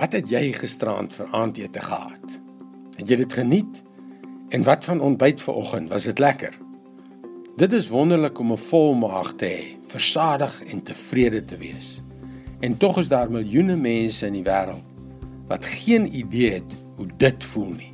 Wat 0.00 0.14
het 0.16 0.30
jy 0.32 0.46
gisterand 0.56 1.12
vir 1.12 1.26
aandete 1.36 1.80
gehad? 1.84 2.36
Het 2.96 3.10
jy 3.10 3.16
dit 3.20 3.34
geniet? 3.36 3.80
En 4.48 4.62
wat 4.64 4.86
van 4.88 5.02
ontbyt 5.04 5.42
vanoggend? 5.44 5.90
Was 5.92 6.06
dit 6.08 6.18
lekker? 6.18 6.56
Dit 7.60 7.76
is 7.76 7.90
wonderlik 7.92 8.38
om 8.38 8.52
'n 8.52 8.56
vol 8.56 8.94
maag 8.94 9.34
te 9.36 9.44
hê, 9.44 9.76
versadig 9.92 10.62
en 10.72 10.82
tevrede 10.82 11.44
te 11.44 11.56
wees. 11.56 12.00
En 12.60 12.76
tog 12.76 12.98
is 12.98 13.08
daar 13.08 13.30
miljoene 13.30 13.76
mense 13.76 14.26
in 14.26 14.32
die 14.32 14.42
wêreld 14.42 14.84
wat 15.46 15.64
geen 15.64 16.16
idee 16.16 16.50
het 16.50 16.72
hoe 16.96 17.06
dit 17.16 17.44
voel 17.44 17.72
nie. 17.76 17.92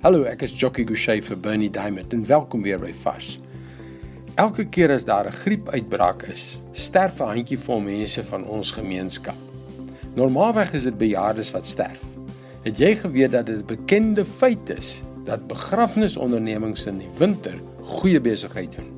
Hallo, 0.00 0.22
ek 0.24 0.42
is 0.42 0.60
Jockey 0.60 0.84
Gouchee 0.84 1.22
vir 1.22 1.40
Bernie 1.40 1.70
Diamond 1.70 2.12
en 2.12 2.26
welkom 2.26 2.62
weer 2.62 2.78
by 2.78 2.92
Fas. 2.92 3.40
Elke 4.34 4.64
keer 4.68 4.90
as 4.90 5.04
daar 5.04 5.26
'n 5.26 5.32
griepuitbraak 5.32 6.22
is, 6.22 6.62
sterf 6.72 7.20
'n 7.20 7.24
handjievol 7.24 7.80
mense 7.80 8.24
van 8.24 8.44
ons 8.44 8.70
gemeenskap. 8.70 9.55
Normaalweg 10.16 10.70
is 10.72 10.86
dit 10.88 10.96
bejaardes 10.96 11.50
wat 11.52 11.66
sterf. 11.68 12.00
Het 12.64 12.78
jy 12.80 12.94
geweet 12.96 13.34
dat 13.34 13.46
dit 13.46 13.58
'n 13.60 13.66
bekende 13.68 14.24
feit 14.24 14.70
is 14.72 15.02
dat 15.24 15.46
begrafnisondernemings 15.46 16.86
in 16.86 16.98
die 16.98 17.10
winter 17.18 17.54
goeie 17.82 18.20
besigheid 18.20 18.72
doen? 18.76 18.88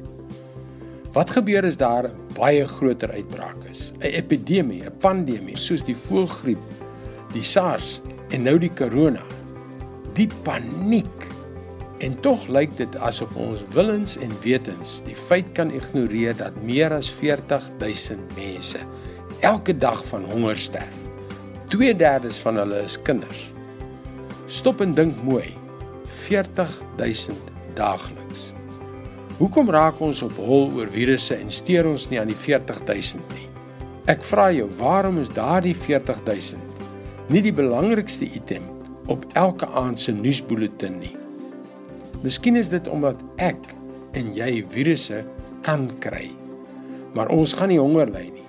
Wat 1.12 1.30
gebeur 1.30 1.64
as 1.64 1.76
daar 1.76 2.10
baie 2.36 2.66
groter 2.66 3.10
uitbraak 3.10 3.64
is? 3.70 3.92
'n 3.98 4.14
Epidemie, 4.14 4.82
'n 4.84 4.98
pandemie 4.98 5.56
soos 5.56 5.84
die 5.84 5.96
voëlgriep, 5.96 6.62
die 7.32 7.42
SARS 7.42 8.00
en 8.28 8.42
nou 8.42 8.58
die 8.58 8.74
corona. 8.74 9.22
Die 10.14 10.28
paniek. 10.42 11.26
En 11.98 12.20
tog 12.20 12.46
lyk 12.46 12.76
dit 12.76 12.96
asof 12.96 13.36
ons 13.36 13.62
willens 13.72 14.16
en 14.18 14.30
wetens 14.42 15.02
die 15.04 15.16
feit 15.16 15.52
kan 15.52 15.70
ignoreer 15.70 16.36
dat 16.36 16.62
meer 16.62 16.92
as 16.92 17.10
40000 17.10 18.36
mense 18.36 18.78
elke 19.40 19.78
dag 19.78 20.04
van 20.04 20.24
honger 20.30 20.56
sterf. 20.56 21.07
2/3 21.68 22.38
van 22.42 22.56
hulle 22.56 22.84
is 22.84 22.96
kinders. 23.02 23.48
Stop 24.46 24.80
en 24.80 24.94
dink 24.94 25.16
mooi. 25.22 25.52
40000 26.24 27.36
daagliks. 27.74 28.52
Hoekom 29.38 29.68
raak 29.70 30.00
ons 30.00 30.22
op 30.24 30.32
hol 30.40 30.72
oor 30.74 30.88
virusse 30.90 31.36
en 31.36 31.50
steur 31.52 31.86
ons 31.86 32.08
nie 32.10 32.18
aan 32.20 32.32
die 32.32 32.36
40000 32.36 33.22
nie? 33.36 33.46
Ek 34.08 34.24
vra 34.24 34.48
jou, 34.50 34.66
waarom 34.78 35.20
is 35.20 35.28
daardie 35.28 35.76
40000 35.76 36.62
nie 37.28 37.42
die 37.44 37.52
belangrikste 37.52 38.24
item 38.24 38.64
op 39.06 39.26
elke 39.36 39.68
aand 39.76 40.00
se 40.00 40.12
nuusbulletin 40.12 40.98
nie? 40.98 41.14
Miskien 42.24 42.56
is 42.56 42.72
dit 42.72 42.88
omdat 42.88 43.20
ek 43.36 43.74
en 44.16 44.32
jy 44.34 44.64
virusse 44.72 45.20
kan 45.62 45.86
kry. 46.00 46.30
Maar 47.14 47.28
ons 47.34 47.52
gaan 47.52 47.68
nie 47.68 47.78
honger 47.78 48.08
ly 48.10 48.24
nie. 48.32 48.47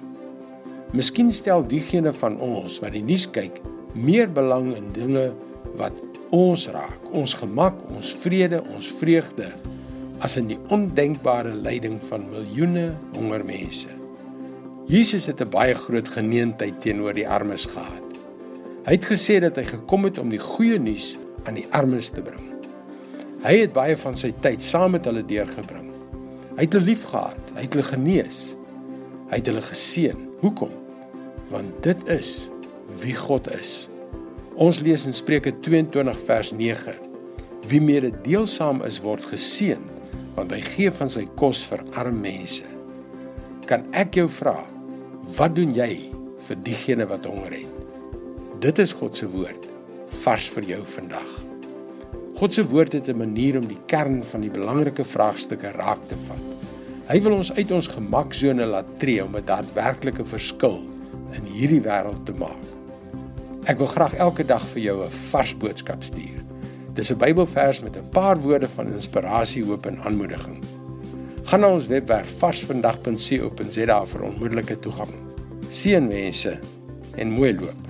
Miskien 0.90 1.30
stel 1.30 1.62
diegene 1.70 2.10
van 2.18 2.40
ons 2.42 2.80
wat 2.82 2.96
die 2.96 3.04
nuus 3.06 3.28
kyk 3.30 3.60
meer 3.94 4.30
belang 4.34 4.72
in 4.74 4.88
dinge 4.96 5.28
wat 5.78 5.94
ons 6.34 6.66
raak, 6.74 7.04
ons 7.14 7.36
gemak, 7.38 7.78
ons 7.94 8.10
vrede, 8.24 8.62
ons 8.74 8.90
vreugde 8.98 9.52
as 10.26 10.38
in 10.42 10.50
die 10.50 10.58
ondenkbare 10.74 11.54
lyding 11.54 12.00
van 12.10 12.26
miljoene 12.32 12.90
honger 13.14 13.46
mense. 13.46 13.90
Jesus 14.90 15.28
het 15.30 15.42
'n 15.42 15.50
baie 15.50 15.76
groot 15.76 16.08
geneentheid 16.08 16.82
teenoor 16.82 17.14
die 17.14 17.28
armes 17.28 17.66
gehad. 17.66 18.18
Hy 18.86 18.92
het 18.92 19.06
gesê 19.06 19.40
dat 19.40 19.56
hy 19.56 19.64
gekom 19.64 20.04
het 20.04 20.18
om 20.18 20.30
die 20.30 20.42
goeie 20.42 20.80
nuus 20.80 21.18
aan 21.46 21.54
die 21.54 21.68
armes 21.70 22.10
te 22.10 22.22
bring. 22.22 22.50
Hy 23.44 23.58
het 23.58 23.74
baie 23.74 23.98
van 23.98 24.16
sy 24.16 24.34
tyd 24.42 24.62
saam 24.62 24.92
met 24.92 25.06
hulle 25.06 25.26
deurgebring. 25.26 25.92
Hy 26.56 26.62
het 26.62 26.74
hulle 26.74 26.86
liefgehad, 26.86 27.54
hy 27.56 27.62
het 27.62 27.74
hulle 27.74 27.88
genees. 27.88 28.56
Hy 29.30 29.36
het 29.36 29.46
hulle 29.46 29.62
geseën. 29.62 30.29
Hoekom? 30.40 30.72
Want 31.52 31.84
dit 31.84 32.04
is 32.08 32.48
wie 33.02 33.16
God 33.16 33.50
is. 33.52 33.90
Ons 34.56 34.80
lees 34.84 35.04
in 35.08 35.16
Spreuke 35.16 35.52
22 35.66 36.20
vers 36.28 36.52
9: 36.56 36.94
Wie 37.68 37.82
mededeelsaam 37.84 38.80
is, 38.88 39.02
word 39.04 39.26
geseën, 39.28 39.82
want 40.38 40.54
hy 40.56 40.62
gee 40.64 40.94
van 40.96 41.12
sy 41.12 41.26
kos 41.40 41.66
vir 41.68 41.84
arme 41.92 42.24
mense. 42.24 42.64
Kan 43.68 43.84
ek 43.92 44.16
jou 44.22 44.30
vra, 44.40 44.56
wat 45.36 45.60
doen 45.60 45.76
jy 45.76 45.92
vir 46.48 46.64
diegene 46.64 47.10
wat 47.10 47.28
honger 47.28 47.60
het? 47.60 47.84
Dit 48.64 48.80
is 48.80 48.96
God 48.96 49.20
se 49.20 49.28
woord 49.28 49.68
vars 50.24 50.48
vir 50.56 50.72
jou 50.72 50.82
vandag. 50.96 51.36
God 52.40 52.56
se 52.56 52.64
woord 52.64 52.96
het 52.96 53.10
'n 53.12 53.20
manier 53.20 53.60
om 53.60 53.68
die 53.68 53.82
kern 53.88 54.24
van 54.24 54.42
die 54.42 54.50
belangrike 54.50 55.04
vraagstukke 55.04 55.76
raak 55.76 56.08
te 56.08 56.16
vat. 56.16 56.79
Hy 57.10 57.18
wil 57.26 57.40
ons 57.40 57.50
uit 57.58 57.72
ons 57.74 57.88
gemaksone 57.90 58.66
laat 58.70 58.90
tree 59.02 59.24
om 59.24 59.34
'n 59.36 59.46
daadwerklike 59.46 60.22
verskil 60.30 60.78
in 61.34 61.48
hierdie 61.50 61.82
wêreld 61.82 62.22
te 62.26 62.34
maak. 62.38 62.62
Ek 63.66 63.80
wil 63.82 63.90
graag 63.90 64.14
elke 64.14 64.46
dag 64.46 64.62
vir 64.74 64.82
jou 64.82 64.98
'n 65.02 65.10
vars 65.32 65.58
boodskap 65.58 66.04
stuur. 66.04 66.38
Dis 66.94 67.10
'n 67.10 67.18
Bybelvers 67.18 67.82
met 67.82 67.98
'n 67.98 68.10
paar 68.12 68.38
woorde 68.38 68.68
van 68.68 68.94
inspirasie, 68.94 69.66
hoop 69.66 69.86
en 69.86 70.00
aanmoediging. 70.06 70.64
Gaan 71.46 71.60
na 71.60 71.74
ons 71.74 71.88
webwerf 71.88 72.30
varsvandag.co.za 72.38 74.06
vir 74.06 74.22
onmiddellike 74.22 74.80
toegang. 74.80 75.14
Seënwense 75.70 76.60
en 77.16 77.32
mooi 77.32 77.56
loop. 77.56 77.89